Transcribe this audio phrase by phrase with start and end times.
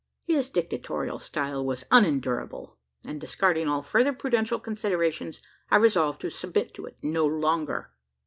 [0.23, 6.73] His dictatorial style was unendurable; and discarding all further prudential considerations, I resolved to submit
[6.73, 7.91] to it no longer.